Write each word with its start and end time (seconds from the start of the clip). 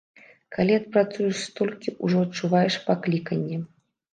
Калі 0.55 0.73
адпрацуеш 0.77 1.37
столькі, 1.49 1.93
ужо 2.07 2.17
адчуваеш 2.29 2.79
пакліканне. 2.89 3.63